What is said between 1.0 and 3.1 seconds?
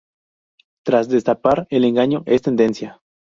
destapar el engaño, es detenida.